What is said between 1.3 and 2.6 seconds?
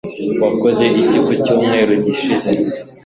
cyumweru gishize